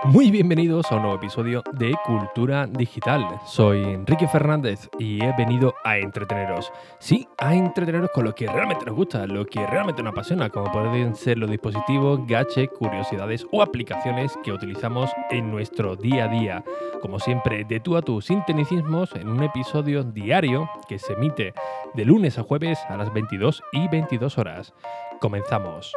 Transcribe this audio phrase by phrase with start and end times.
[0.09, 3.27] Muy bienvenidos a un nuevo episodio de Cultura Digital.
[3.45, 6.71] Soy Enrique Fernández y he venido a entreteneros.
[7.01, 10.71] Sí, a entreteneros con lo que realmente nos gusta, lo que realmente nos apasiona, como
[10.71, 16.65] pueden ser los dispositivos, gadgets, curiosidades o aplicaciones que utilizamos en nuestro día a día.
[17.03, 21.53] Como siempre, de tú a tú, sin en un episodio diario que se emite
[21.95, 24.73] de lunes a jueves a las 22 y 22 horas.
[25.21, 25.93] Comenzamos.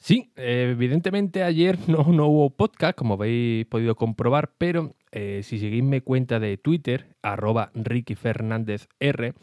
[0.00, 5.84] Sí, evidentemente ayer no, no, hubo podcast, como habéis podido comprobar, pero eh, si seguís
[5.84, 9.34] mi cuenta de Twitter, arroba Ricky Fernández R,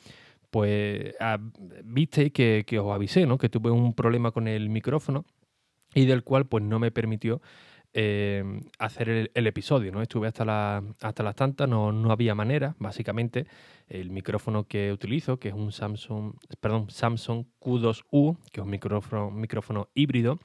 [0.49, 1.38] pues ah,
[1.83, 3.38] visteis que, que, os avisé, ¿no?
[3.38, 5.25] Que tuve un problema con el micrófono
[5.93, 7.41] y del cual pues no me permitió
[7.99, 8.43] eh,
[8.77, 10.03] hacer el, episodio, ¿no?
[10.03, 13.47] Estuve hasta, la, hasta las tantas, no, no había manera, básicamente.
[13.88, 19.31] El micrófono que utilizo, que es un Samsung, perdón, Samsung Q2U, que es un micrófono,
[19.31, 20.38] micrófono híbrido.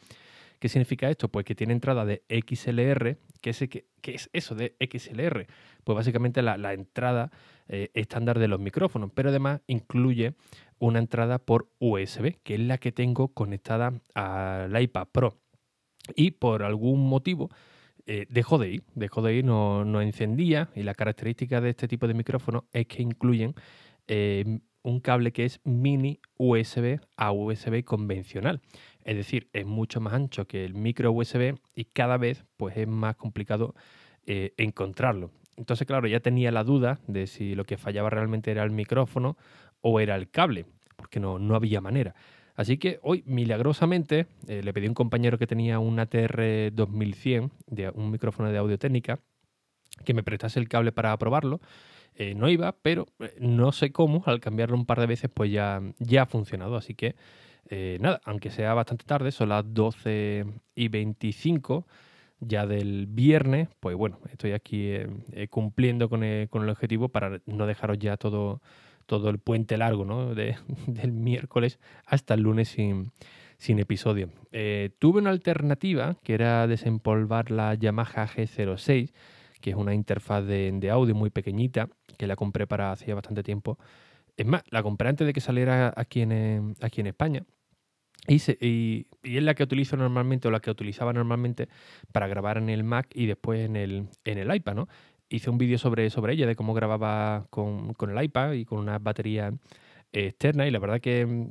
[0.60, 1.28] ¿Qué significa esto?
[1.28, 3.18] Pues que tiene entrada de XLR.
[3.42, 5.46] ¿Qué es, es eso de XLR?
[5.84, 7.32] Pues básicamente la, la entrada
[7.68, 10.36] eh, estándar de los micrófonos, pero además incluye
[10.78, 15.41] una entrada por USB, que es la que tengo conectada al iPad Pro.
[16.17, 17.50] Y por algún motivo
[18.06, 20.69] eh, dejó de ir, dejó de ir, no, no, encendía.
[20.75, 23.55] Y la característica de este tipo de micrófonos es que incluyen
[24.08, 28.61] eh, un cable que es mini USB a USB convencional.
[29.05, 32.89] Es decir, es mucho más ancho que el micro USB y cada vez pues, es
[32.89, 33.75] más complicado
[34.27, 35.30] eh, encontrarlo.
[35.56, 39.36] Entonces, claro, ya tenía la duda de si lo que fallaba realmente era el micrófono
[39.80, 42.14] o era el cable, porque no, no había manera.
[42.62, 47.50] Así que hoy, milagrosamente, eh, le pedí a un compañero que tenía un ATR 2100,
[47.66, 49.18] de un micrófono de audio técnica,
[50.05, 51.60] que me prestase el cable para probarlo.
[52.14, 55.50] Eh, no iba, pero eh, no sé cómo, al cambiarlo un par de veces, pues
[55.50, 56.77] ya, ya ha funcionado.
[56.77, 57.16] Así que,
[57.98, 60.44] nada, aunque sea bastante tarde, son las 12
[60.77, 61.84] y 25
[62.39, 64.92] ya del viernes, pues bueno, estoy aquí
[65.50, 68.61] cumpliendo con el, con el objetivo para no dejaros ya todo
[69.07, 70.35] todo el puente largo ¿no?
[70.35, 73.13] de, del miércoles hasta el lunes sin,
[73.58, 74.29] sin episodio.
[74.51, 79.12] Eh, tuve una alternativa que era desempolvar la Yamaha G06,
[79.61, 83.42] que es una interfaz de, de, audio muy pequeñita, que la compré para hacía bastante
[83.42, 83.79] tiempo.
[84.36, 87.45] Es más, la compré antes de que saliera aquí en, aquí en España.
[88.27, 91.68] Y, se, y, y, es la que utilizo normalmente o la que utilizaba normalmente
[92.12, 94.89] para grabar en el Mac y después en el, en el iPad, ¿no?
[95.32, 98.78] Hice un vídeo sobre, sobre ella, de cómo grababa con, con el iPad y con
[98.78, 99.52] una batería
[100.12, 101.48] externa y la verdad que mm,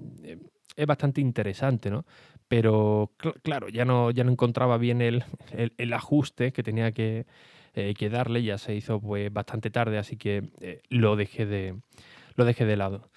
[0.75, 2.05] es bastante interesante, ¿no?
[2.47, 5.23] Pero cl claro, ya no, ya no encontraba bien el,
[5.77, 7.25] el, ajuste que tenía que,
[7.73, 11.75] eh, que, darle, ya se hizo pues bastante tarde, así que eh, lo, dejé de,
[12.35, 13.09] lo dejé de lado.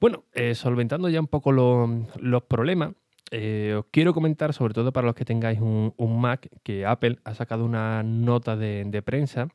[0.00, 2.92] Bueno, eh, solventando ya un poco lo, los problemas,
[3.30, 7.34] eh, os quiero comentar, sobre todo para los que tengáis un, Mac, que Apple ha
[7.34, 9.48] sacado una nota de prensa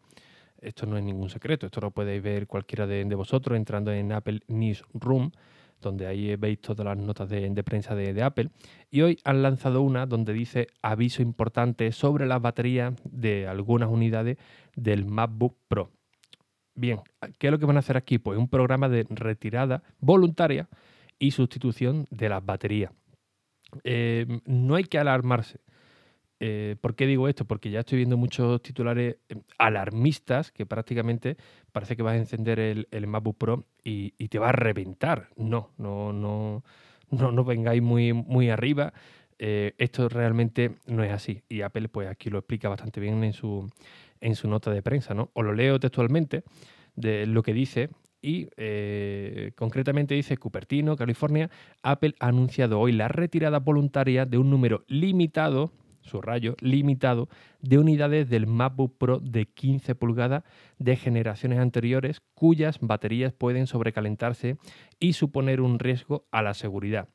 [0.61, 4.41] esto no es ningún secreto, esto lo podéis ver cualquiera de, vosotros entrando en Apple
[4.47, 5.31] Newsroom,
[5.81, 8.49] donde ahí veis todas las notas de, prensa de, de, Apple.
[8.91, 14.37] Y hoy han lanzado una donde dice aviso importante sobre las baterías de algunas unidades
[14.75, 15.91] del MacBook Pro.
[16.75, 16.99] Bien,
[17.37, 18.19] ¿qué es lo que van a hacer aquí?
[18.19, 20.69] Pues un programa de retirada voluntaria
[21.19, 22.93] y sustitución de las baterías.
[23.83, 25.59] Eh, no hay que alarmarse.
[26.39, 27.45] Eh, ¿Por qué digo esto?
[27.45, 31.35] Porque ya estoy viendo muchos titulares eh, alarmistas que prácticamente
[31.71, 35.29] parece que vas a encender el, el MacBook Pro y, te va a reventar.
[35.35, 36.63] No, no, no,
[37.11, 38.93] no, no vengáis muy, muy arriba.
[39.37, 41.43] Eh, esto realmente no es así.
[41.49, 43.69] Y Apple, pues aquí lo explica bastante bien en su,
[44.21, 45.31] en su nota de prensa, ¿no?
[45.33, 46.43] Os lo leo textualmente
[46.95, 47.89] de lo que dice
[48.21, 48.49] y
[49.55, 51.49] concretamente dice Cupertino, California,
[51.83, 55.71] Apple ha anunciado hoy la retirada voluntaria de un número limitado
[56.09, 57.29] su rayo limitado
[57.61, 60.43] de unidades del MacBook Pro de 15 pulgadas
[60.77, 64.57] de generaciones anteriores cuyas baterías pueden sobrecalentarse
[64.99, 67.07] y suponer un riesgo a la seguridad.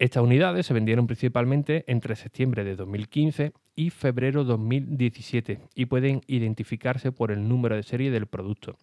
[0.00, 6.22] Estas unidades se vendieron principalmente entre septiembre de 2015 y febrero de 2017 y pueden
[6.26, 8.78] identificarse por el número de serie del producto.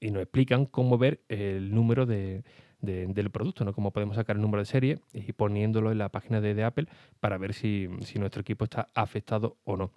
[0.00, 2.42] Y nos explican cómo ver el número de,
[2.80, 3.72] de, del producto, ¿no?
[3.72, 6.86] Cómo podemos sacar el número de serie y poniéndolo en la página de, Apple
[7.20, 9.92] para ver si, si nuestro equipo está afectado o no.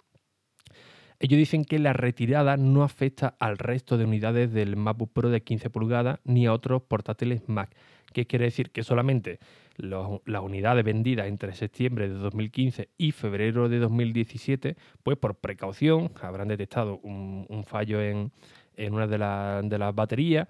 [1.20, 5.42] Ellos dicen que la retirada no afecta al resto de unidades del MacBook Pro de
[5.42, 7.74] 15 pulgadas ni a otros portátiles Mac.
[8.12, 8.70] ¿Qué quiere decir?
[8.70, 9.38] Que solamente
[9.76, 16.48] las unidades vendidas entre septiembre de 2015 y febrero de 2017, pues por precaución habrán
[16.48, 18.30] detectado un, fallo en,
[18.76, 20.46] en una de, de las baterías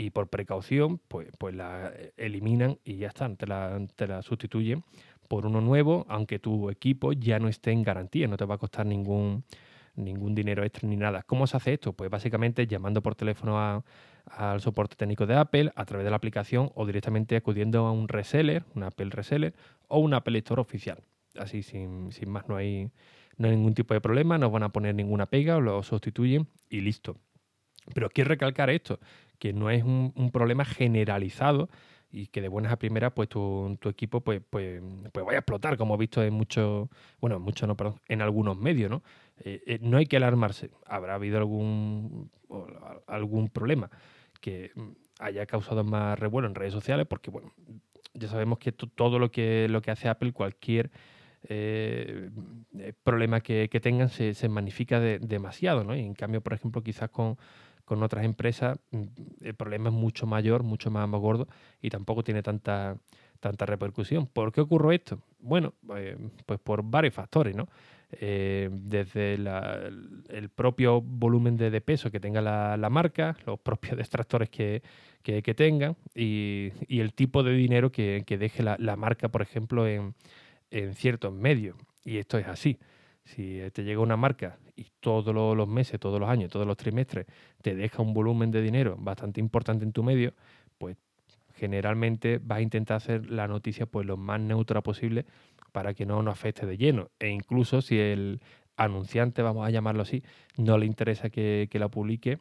[0.00, 4.82] y por precaución, pues, pues la eliminan y ya están, te la, te la sustituyen
[5.28, 8.58] por uno nuevo, aunque tu equipo ya no esté en garantía, no te va a
[8.58, 9.44] costar ningún,
[9.94, 11.22] ningún dinero extra ni nada.
[11.22, 11.92] ¿Cómo se hace esto?
[11.92, 13.84] Pues básicamente llamando por teléfono
[14.24, 18.08] al soporte técnico de Apple a través de la aplicación o directamente acudiendo a un
[18.08, 19.54] reseller, un Apple reseller
[19.86, 21.02] o un Apple Store oficial.
[21.38, 22.90] Así sin, sin más, no hay,
[23.36, 26.80] no hay ningún tipo de problema, no van a poner ninguna pega, lo sustituyen y
[26.80, 27.18] listo.
[27.94, 28.98] Pero quiero recalcar esto,
[29.38, 31.68] que no es un, problema generalizado
[32.12, 34.82] y que de buenas a primeras pues tu, equipo pues, pues,
[35.12, 36.88] pues, vaya a explotar, como he visto en muchos,
[37.20, 39.02] bueno, en muchos no, perdón, en algunos medios, ¿no?
[39.44, 40.70] Eh, eh, no hay que alarmarse.
[40.86, 42.30] Habrá habido algún,
[43.06, 43.90] algún problema
[44.40, 44.72] que
[45.18, 47.52] haya causado más revuelo en redes sociales, porque bueno,
[48.14, 50.90] ya sabemos que todo lo que, lo que hace Apple, cualquier
[51.44, 52.30] eh,
[53.02, 55.94] problema que, tengan se, se magnifica demasiado, ¿no?
[55.96, 57.38] Y en cambio, por ejemplo, quizás con,
[57.90, 59.02] con otras empresas mm,
[59.40, 61.48] el problema es mucho mayor, mucho más, gordo
[61.82, 62.96] y tampoco tiene tanta,
[63.40, 64.28] tanta repercusión.
[64.28, 65.18] ¿Por qué ocurre esto?
[65.40, 66.16] Bueno, eh,
[66.46, 67.66] pues por varios factores, ¿no?
[68.12, 74.82] Eh, desde el propio volumen de, peso que tenga la, marca, los propios distractores que,
[75.24, 80.14] que, tengan y, el tipo de dinero que, deje la, marca, por ejemplo, en,
[80.70, 81.76] en ciertos medios.
[82.04, 82.78] Y esto es así.
[83.34, 87.26] Si te llega una marca y todos los meses, todos los años, todos los trimestres
[87.62, 90.34] te deja un volumen de dinero bastante importante en tu medio,
[90.78, 90.96] pues
[91.54, 95.26] generalmente vas a intentar hacer la noticia pues lo más neutra posible
[95.70, 97.10] para que no nos afecte de lleno.
[97.20, 98.40] E incluso si el
[98.76, 100.24] anunciante, vamos a llamarlo así,
[100.56, 102.38] no le interesa que, la publique,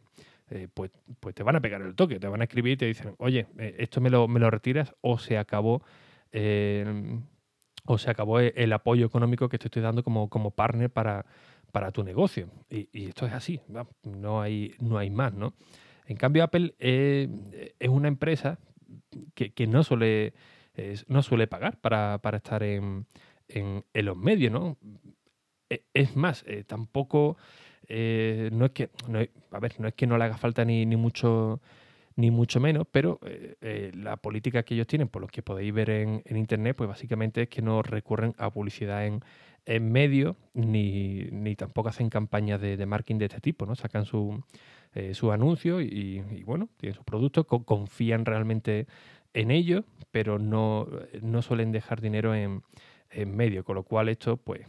[0.50, 0.89] eh, pues,
[1.19, 3.45] pues te van a pegar el toque, te van a escribir y te dicen, oye,
[3.59, 5.83] eh, esto me lo, me lo retiras o se acabó
[6.31, 7.19] eh,
[7.91, 11.25] o se acabó e, el apoyo económico que te estoy dando como, como partner para,
[11.71, 12.47] para tu negocio.
[12.69, 13.62] Y, esto es así,
[14.03, 15.56] no hay, no hay más, ¿no?
[16.06, 18.59] En cambio, Apple es una empresa
[19.33, 20.33] que, no, suele,
[21.07, 23.07] no suele pagar para, estar en,
[23.47, 24.77] en, los medios, ¿no?
[25.68, 27.38] E, es más, eh, tampoco,
[27.88, 28.92] eh, no es que,
[29.51, 31.59] a ver, no es que no le haga falta ni, ni mucho
[32.19, 35.74] ni mucho menos, pero eh, eh, la política que ellos tienen, por lo que podéis
[35.74, 39.21] ver en, Internet, pues básicamente es que no recurren a publicidad en,
[39.66, 43.74] en medios, ni, tampoco hacen campañas de, marketing de este tipo, ¿no?
[43.75, 44.44] Sacan su,
[44.95, 48.86] eh, su anuncio y, bueno, tienen sus productos, confían realmente
[49.33, 50.88] en ellos, pero no,
[51.21, 52.63] no suelen dejar dinero en,
[53.12, 54.68] en medio, con lo cual esto, pues,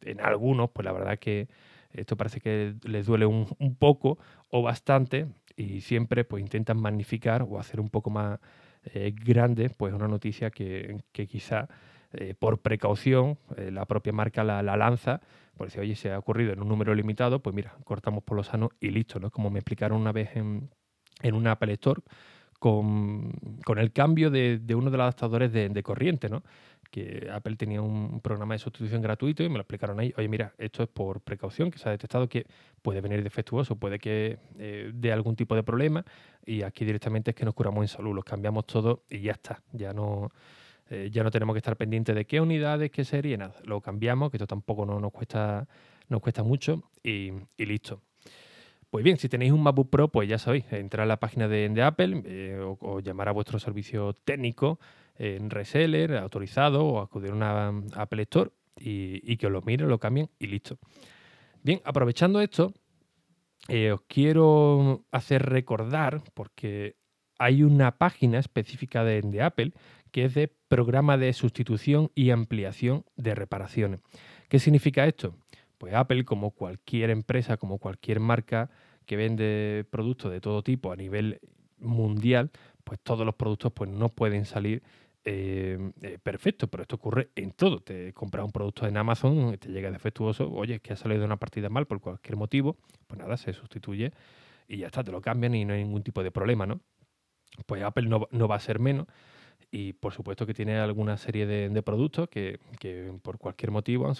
[0.00, 1.48] en algunos, pues la verdad que
[1.90, 4.18] esto parece que les duele un, un poco
[4.48, 5.26] o bastante
[5.56, 8.38] y siempre pues intentan magnificar o hacer un poco más
[8.84, 11.68] eh, grande pues una noticia que, quizá
[12.12, 15.20] eh, por precaución eh, la propia marca la, lanza,
[15.56, 18.42] por decir, oye, se ha ocurrido en un número limitado, pues mira, cortamos por lo
[18.42, 19.30] sano y listo, ¿no?
[19.30, 20.70] Como me explicaron una vez en,
[21.22, 22.02] en una Apple Store,
[22.62, 23.32] con,
[23.76, 26.44] el cambio de, uno de los adaptadores de, corriente, ¿no?
[26.92, 30.12] Que Apple tenía un programa de sustitución gratuito y me lo explicaron ahí.
[30.18, 32.46] Oye, mira, esto es por precaución, que se ha detectado que
[32.82, 36.04] puede venir defectuoso, puede que eh, dé algún tipo de problema
[36.44, 39.62] y aquí directamente es que nos curamos en salud, los cambiamos todo y ya está.
[39.72, 40.30] Ya no,
[40.90, 43.54] eh, ya no tenemos que estar pendientes de qué unidades, qué serie, nada.
[43.64, 45.66] Lo cambiamos, que esto tampoco no, nos, cuesta,
[46.20, 48.02] cuesta mucho y, listo.
[48.90, 51.82] Pues bien, si tenéis un MacBook Pro, pues ya sabéis, entrar a la página de,
[51.82, 54.78] Apple eh, o, llamar a vuestro servicio técnico
[55.16, 59.98] en reseller, autorizado o acudir a una Apple Store y, que os lo miren, lo
[59.98, 60.78] cambien y listo.
[61.62, 62.72] Bien, aprovechando esto,
[63.68, 66.96] eh, os quiero hacer recordar, porque
[67.38, 69.72] hay una página específica de, Apple
[70.10, 74.00] que es de programa de sustitución y ampliación de reparaciones.
[74.48, 75.34] ¿Qué significa esto?
[75.78, 78.70] Pues Apple, como cualquier empresa, como cualquier marca
[79.06, 81.40] que vende productos de todo tipo a nivel
[81.78, 82.50] mundial,
[82.84, 84.82] pues todos los productos pues, no pueden salir
[85.24, 87.80] eh, eh, perfecto, pero esto ocurre en todo.
[87.80, 91.68] Te compras un producto en Amazon, te llega defectuoso, oye, que ha salido una partida
[91.68, 92.76] mal por cualquier motivo,
[93.06, 94.12] pues nada, se sustituye
[94.66, 96.80] y ya está, te lo cambian y no hay ningún tipo de problema, ¿no?
[97.66, 99.06] Pues Apple no, va a ser menos
[99.70, 102.58] y por supuesto que tiene alguna serie de, productos que,
[103.22, 104.10] por cualquier motivo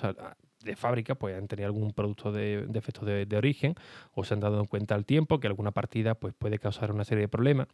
[0.62, 3.74] de fábrica pues han tenido algún producto de defecto de, de, origen
[4.12, 7.04] o se han dado en cuenta al tiempo que alguna partida pues puede causar una
[7.04, 7.68] serie de problemas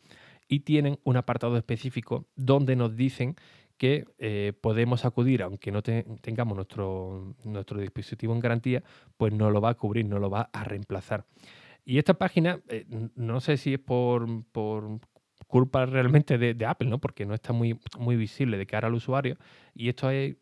[0.48, 3.36] y tienen un apartado específico donde nos dicen
[3.76, 8.82] que eh, podemos acudir, aunque no tengamos nuestro, nuestro dispositivo en garantía,
[9.16, 11.26] pues no lo va a cubrir, no lo va a reemplazar.
[11.84, 14.28] Y esta página, eh, no sé si es por,
[15.46, 16.98] culpa realmente de, Apple, ¿no?
[16.98, 19.36] porque no está muy, muy visible de cara al usuario,
[19.74, 20.36] y esto hay,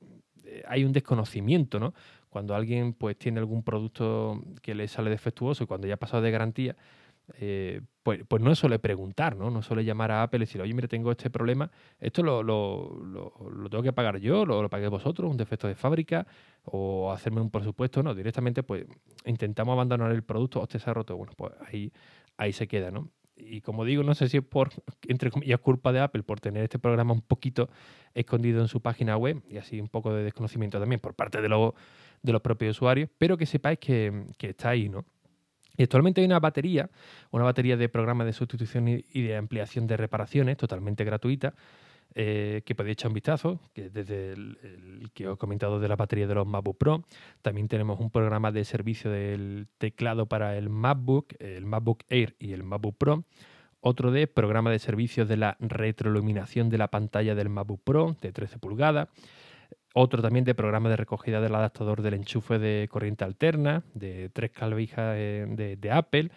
[0.44, 1.92] eh, hay un desconocimiento, ¿no?
[2.30, 6.22] Cuando alguien pues, tiene algún producto que le sale defectuoso y cuando ya ha pasado
[6.22, 6.76] de garantía,
[7.34, 9.50] eh, pues, pues, no suele preguntar, ¿no?
[9.50, 13.68] No suele llamar a Apple y decir, oye, mire, tengo este problema, esto lo, lo,
[13.68, 16.26] tengo que pagar yo, lo, lo pagué vosotros, un defecto de fábrica,
[16.64, 18.86] o hacerme un presupuesto, no, directamente pues
[19.24, 21.92] intentamos abandonar el producto, o se ha roto, bueno, pues ahí,
[22.36, 23.10] ahí se queda, ¿no?
[23.36, 24.70] Y como digo, no sé si es por,
[25.08, 27.68] entre comillas, culpa de Apple por tener este programa un poquito
[28.14, 31.48] escondido en su página web y así un poco de desconocimiento también por parte de,
[32.22, 35.04] de los propios usuarios, pero que sepáis que, que está ahí, ¿no?
[35.76, 36.90] Y actualmente hay una batería,
[37.30, 41.54] una batería de programas de sustitución y de ampliación de reparaciones totalmente gratuita,
[42.18, 45.96] eh, que podéis echar un vistazo, que desde el, que os he comentado de la
[45.96, 47.04] batería de los MacBook Pro.
[47.42, 52.52] También tenemos un programa de servicio del teclado para el MacBook, el MacBook Air y
[52.52, 53.24] el MacBook Pro.
[53.80, 58.32] Otro de programa de servicio de la retroiluminación de la pantalla del MacBook Pro de
[58.32, 59.08] 13 pulgadas.
[59.98, 64.50] Otro también de programa de recogida del adaptador del enchufe de corriente alterna, de tres
[64.50, 66.30] calvijas eh, de, Apple,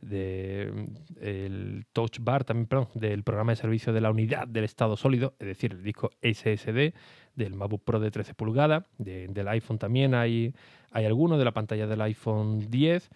[0.00, 5.34] del Touch Bar también, perdón, del programa de servicio de la unidad del estado sólido,
[5.38, 6.92] es decir, el disco SSD
[7.36, 10.52] del MacBook Pro de 13 pulgadas, del iPhone también hay,
[10.90, 13.10] hay algunos, de la pantalla del iPhone 10,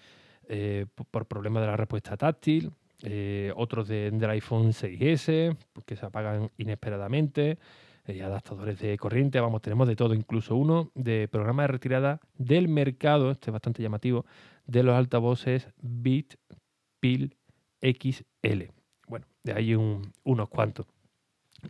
[0.49, 2.71] eh, por problema de la respuesta táctil,
[3.03, 7.59] eh, otros del iPhone 6S, que se apagan inesperadamente,
[8.09, 12.67] eh, adaptadores de corriente, vamos, tenemos de todo, incluso uno de programa de retirada del
[12.67, 14.25] mercado, este es bastante llamativo,
[14.67, 16.37] de los altavoces Bit
[17.01, 17.37] Pil
[17.83, 18.71] XL.
[19.07, 20.87] Bueno, de ahí unos cuantos.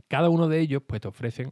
[0.06, 1.50] Cada uno de ellos pues te ofrecen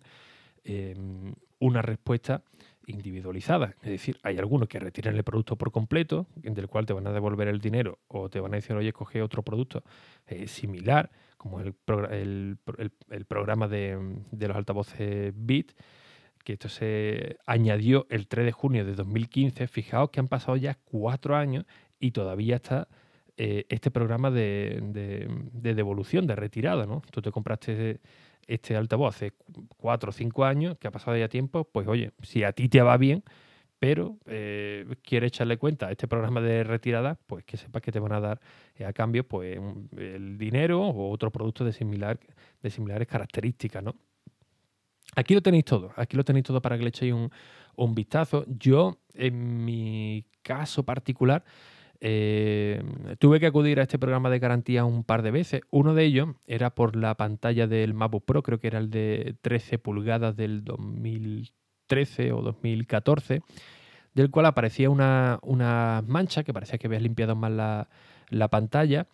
[0.62, 2.42] em, una respuesta
[2.86, 3.74] individualizada.
[3.82, 7.12] Es decir, hay algunos que retiran el producto por completo, del cual te van a
[7.12, 9.82] devolver el dinero o te van a decir, oye, coge otro producto
[10.26, 11.10] eh, similar
[11.46, 12.56] como el,
[13.28, 13.98] programa de,
[14.32, 15.72] los altavoces Bit,
[16.44, 19.68] que esto se añadió el 3 de junio de 2015.
[19.68, 21.64] Fijaos que han pasado ya cuatro años
[21.98, 22.88] y todavía está
[23.36, 24.80] eh, este programa de,
[25.52, 26.84] devolución, de retirada.
[26.86, 27.02] ¿no?
[27.10, 28.00] Tú te compraste
[28.46, 29.32] este altavoz hace
[29.76, 32.80] cuatro o cinco años, que ha pasado ya tiempo, pues oye, si a ti te
[32.80, 33.24] va bien,
[33.78, 38.00] pero eh, quiere echarle cuenta a este programa de retirada, pues que sepas que te
[38.00, 38.40] van a dar
[38.76, 39.58] eh, a cambio pues
[39.96, 42.18] el dinero o otro producto de, similar,
[42.62, 43.94] de similares características, ¿no?
[45.14, 47.30] Aquí lo tenéis todo, aquí lo tenéis todo para que le echéis un,
[47.76, 48.44] un vistazo.
[48.48, 51.44] Yo, en mi caso particular,
[52.00, 52.82] eh,
[53.18, 55.62] tuve que acudir a este programa de garantía un par de veces.
[55.70, 59.36] Uno de ellos era por la pantalla del MacBook Pro, creo que era el de
[59.42, 61.52] 13 pulgadas del 2000
[61.86, 63.42] 2013 o 2014,
[64.14, 67.88] del cual aparecía una, mancha que parecía que habías limpiado más
[68.30, 69.06] la, pantalla.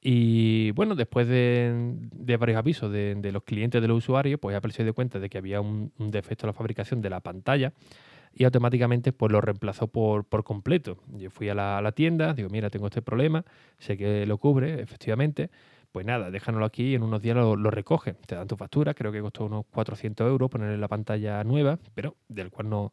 [0.00, 1.96] Y bueno, después de,
[2.38, 5.38] varios avisos de, los clientes de los usuarios, pues Apple se dio cuenta de que
[5.38, 7.72] había un, defecto en la fabricación de la pantalla
[8.36, 10.98] y automáticamente pues lo reemplazó por, completo.
[11.16, 13.44] Yo fui a la, a la, tienda, digo, mira, tengo este problema,
[13.78, 15.50] sé que lo cubre, efectivamente,
[15.94, 18.16] pues nada, déjanoslo aquí y en unos días lo, lo recogen.
[18.26, 22.16] Te dan tu factura, creo que costó unos 400 euros ponerle la pantalla nueva, pero
[22.26, 22.92] del cual no,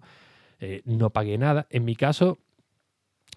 [0.59, 1.65] eh, no pagué nada.
[1.71, 2.37] En mi caso,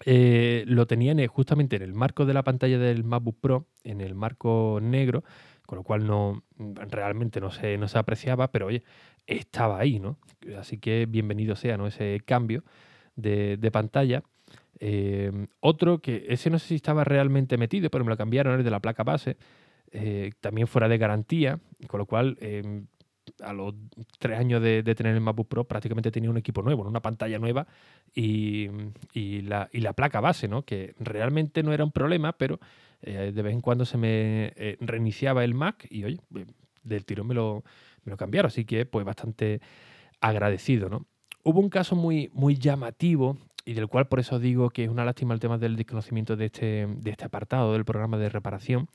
[0.05, 4.13] eh, lo tenían justamente en el marco de la pantalla del MacBook Pro, en el
[4.13, 5.23] marco negro,
[5.65, 8.83] con lo cual no realmente no se, no se apreciaba, pero oye,
[9.25, 10.19] estaba ahí, ¿no?
[10.59, 11.87] Así que bienvenido sea ¿no?
[11.87, 12.63] ese cambio
[13.15, 14.21] de, de pantalla.
[14.79, 18.69] Eh, otro que ese no sé si estaba realmente metido, pero me lo cambiaron, de
[18.69, 19.37] la placa base,
[19.91, 22.87] eh, también fuera de garantía, con lo cual em,
[23.41, 23.73] a los
[24.19, 27.67] tres años de, tener el MacBook Pro prácticamente tenía un equipo nuevo, una pantalla nueva
[28.13, 28.69] y,
[29.41, 30.63] la, placa base, ¿no?
[30.63, 32.59] que realmente no era un problema, pero
[33.01, 36.19] eh, de vez en cuando se me reiniciaba el Mac y oye,
[36.83, 37.63] del tirón me lo,
[38.03, 39.59] me lo cambiaron, así que pues bastante
[40.21, 40.89] agradecido.
[40.89, 41.07] ¿no?
[41.43, 45.03] Hubo un caso muy, muy llamativo y del cual por eso digo que es una
[45.03, 48.87] lástima el tema del desconocimiento de este, de este apartado del programa de reparación,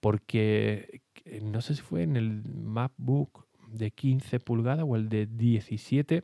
[0.00, 5.26] porque eh, no sé si fue en el MacBook de 15 pulgadas o el de
[5.26, 6.22] 17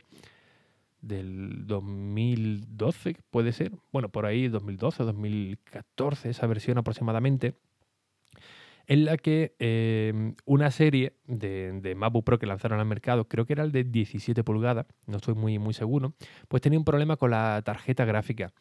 [1.03, 7.55] del 2012, puede ser, bueno, por ahí 2012 o 2014, esa versión aproximadamente,
[8.87, 13.53] en la que em, una serie de, de, Pro que lanzaron al mercado, creo que
[13.53, 16.15] era el de 17 pulgadas, no estoy muy, muy seguro,
[16.49, 18.53] pues tenía un problema con la tarjeta gráfica.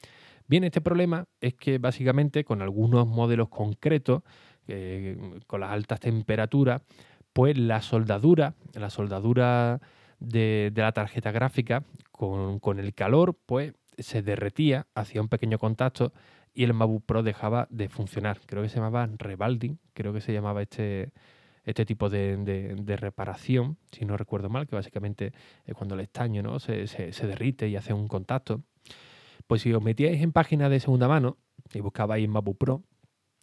[0.48, 4.24] Bien, este problema es que básicamente con algunos modelos concretos,
[4.68, 6.82] eh, con las altas temperaturas,
[7.34, 9.80] pues la soldadura, la soldadura
[10.20, 16.14] de, la tarjeta gráfica con, con el calor, pues se derretía, hacía un pequeño contacto
[16.54, 18.40] y el MacBook Pro dejaba de funcionar.
[18.46, 21.12] Creo que se llamaba Revalding, creo que se llamaba este,
[21.64, 25.34] este tipo de, reparación, si no recuerdo mal, que básicamente
[25.66, 26.60] es cuando el estaño ¿no?
[26.60, 26.86] se,
[27.24, 28.62] derrite y hace un contacto.
[29.48, 31.38] Pues si os metíais en páginas de segunda mano
[31.74, 32.84] y buscabais MacBook Pro,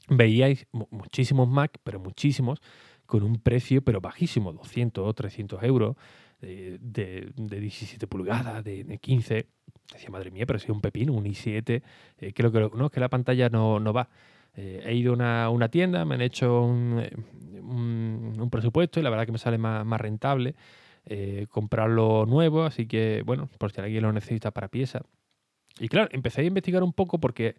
[0.09, 2.61] veíais muchísimos Mac, pero muchísimos,
[3.07, 5.97] con un precio pero bajísimo, 200 o 300 euros,
[6.41, 9.47] de, de, 17 pulgadas, de, 15.
[9.93, 11.83] Decía, madre mía, pero si es un pepino, un i7,
[12.19, 14.09] eh, creo que no, es que la pantalla no, no va.
[14.55, 17.03] Eh, he ido a una, tienda, me han hecho un,
[18.39, 20.57] un, presupuesto y la verdad que me sale más, más rentable
[21.07, 25.03] eh, comprarlo nuevo, así que bueno, por si alguien lo necesita para pieza.
[25.79, 27.57] Y claro, empecé a investigar un poco porque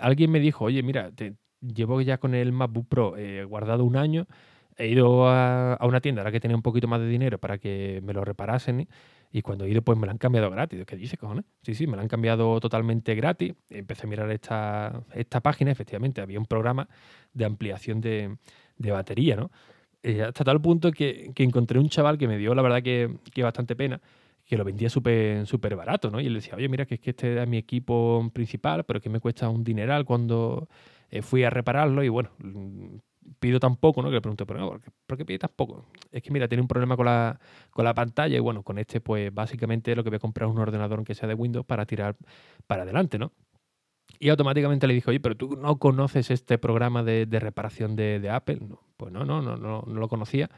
[0.00, 3.14] alguien me dijo, oye, mira, te, llevo ya con el MacBook Pro
[3.46, 4.26] guardado un año
[4.76, 8.00] he ido a, una tienda ahora que tenía un poquito más de dinero para que
[8.04, 8.88] me lo reparasen
[9.32, 10.84] y cuando he ido pues me lo han cambiado gratis.
[10.86, 11.44] ¿Qué dice, cojones?
[11.62, 13.54] Sí, sí, me lo han cambiado totalmente gratis.
[13.68, 16.88] Empecé a mirar esta, esta página, efectivamente, había un programa
[17.32, 18.36] de ampliación de,
[18.78, 19.50] batería, ¿no?
[20.02, 23.42] Eh, hasta tal punto que, encontré un chaval que me dio, la verdad, que, que
[23.42, 24.00] bastante pena,
[24.46, 26.20] que lo vendía súper súper barato, ¿no?
[26.20, 29.08] Y él decía, oye, mira, que es que este es mi equipo principal, pero que
[29.08, 30.68] me cuesta un dineral cuando
[31.10, 32.30] eh, fui a repararlo y bueno,
[33.38, 34.08] pido tan poco, ¿no?
[34.08, 35.86] Que le pregunto, ¿pero ¿por, qué, ¿por qué pide tan poco?
[36.10, 37.38] Es que mira, tiene un problema con la,
[37.70, 40.54] con la pantalla y bueno, con este pues básicamente lo que voy a comprar es
[40.54, 42.16] un ordenador que sea de Windows para tirar
[42.66, 43.32] para adelante, ¿no?
[44.18, 48.58] Y automáticamente le dije, oye, pero tú no conoces este programa de, reparación de, Apple.
[48.68, 50.50] No, pues no, no, no, no, no lo conocía.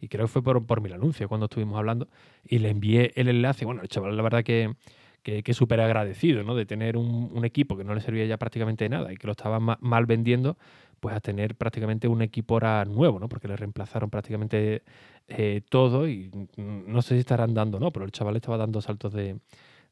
[0.00, 2.08] Y creo que fue por, por mi anuncio cuando estuvimos hablando.
[2.44, 3.64] Y le envié el enlace.
[3.64, 4.74] Bueno, el chaval, la verdad que,
[5.22, 6.54] que, que súper agradecido, ¿no?
[6.54, 9.26] De tener un, un, equipo que no le servía ya prácticamente de nada y que
[9.26, 10.56] lo estaba mal vendiendo,
[11.00, 13.28] pues a tener prácticamente un equipo ahora nuevo, ¿no?
[13.28, 14.82] Porque le reemplazaron prácticamente
[15.28, 17.90] eh, todo y no sé si estarán dando, ¿no?
[17.90, 19.38] Pero el chaval estaba dando saltos de,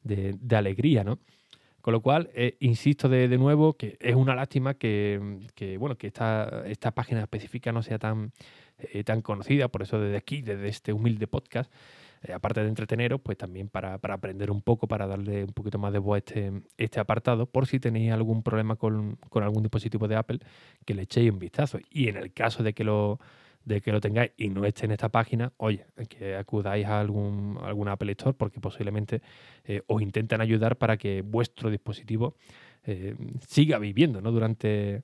[0.03, 1.19] de, alegría, ¿no?
[1.81, 5.97] Con lo cual, eh, insisto de, de, nuevo que es una lástima que, que bueno,
[5.97, 8.31] que esta, esta página específica no sea tan,
[8.77, 11.71] eh, tan conocida, por eso desde aquí, desde este humilde podcast,
[12.21, 15.93] eh, aparte de entreteneros, pues también para, aprender un poco, para darle un poquito más
[15.93, 20.17] de voz a este, este apartado, por si tenéis algún problema con, algún dispositivo de
[20.17, 20.39] Apple,
[20.85, 21.79] que le echéis un vistazo.
[21.89, 23.19] Y en el caso de que lo,
[23.63, 27.57] de que lo tengáis y no esté en esta página, oye, que acudáis a algún,
[27.63, 29.21] algún Apple Store porque posiblemente
[29.63, 32.35] eh, os intenten ayudar para que vuestro dispositivo
[32.83, 33.15] eh,
[33.47, 34.31] siga viviendo ¿no?
[34.31, 35.03] durante,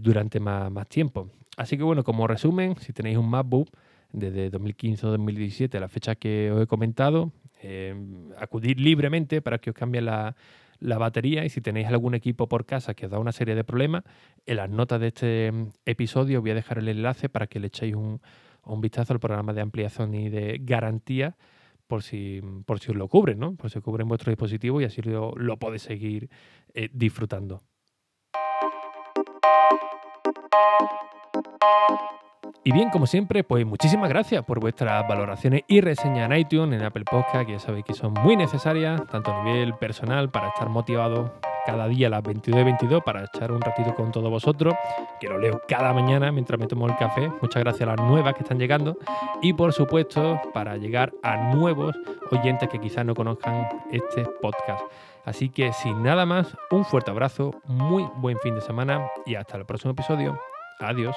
[0.00, 1.30] durante más, más tiempo.
[1.56, 3.68] Así que bueno, como resumen, si tenéis un MacBook,
[4.12, 7.94] desde 2015 o 2017, la fecha que os he comentado, eh,
[8.38, 10.34] acudir libremente para que os cambie la,
[10.80, 14.04] batería y si tenéis algún equipo por casa que os da una serie de problemas,
[14.46, 15.52] en las notas de este
[15.84, 18.20] episodio voy a dejar el enlace para que le echéis un,
[18.80, 21.36] vistazo al programa de ampliación y de garantía
[21.86, 23.56] por si, por si os lo cubren, ¿no?
[23.56, 26.30] Por si os cubren vuestro dispositivo y así lo, lo podéis seguir
[26.72, 27.60] eh, disfrutando.
[32.62, 36.84] Y bien, como siempre, pues muchísimas gracias por vuestras valoraciones y reseñas en iTunes, en
[36.84, 40.68] Apple Podcast, que ya sabéis que son muy necesarias, tanto a nivel personal para estar
[40.68, 41.32] motivado
[41.64, 44.74] cada día a las 22 y 22 para echar un ratito con todos vosotros,
[45.20, 47.30] que lo leo cada mañana mientras me tomo el café.
[47.40, 48.98] Muchas gracias a las nuevas que están llegando
[49.40, 51.96] y por supuesto para llegar a nuevos
[52.30, 54.82] oyentes que quizás no conozcan este podcast.
[55.24, 59.56] Así que sin nada más, un fuerte abrazo, muy buen fin de semana y hasta
[59.56, 60.38] el próximo episodio.
[60.80, 61.16] Adiós.